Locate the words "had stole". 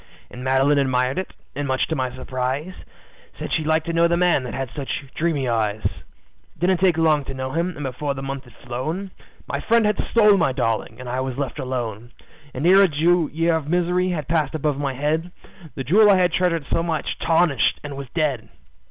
9.85-10.37